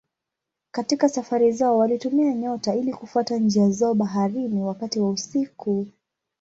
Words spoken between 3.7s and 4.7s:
baharini